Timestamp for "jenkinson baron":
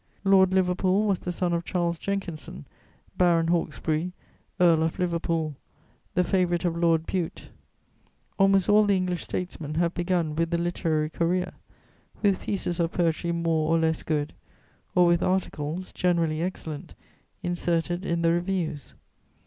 1.99-3.49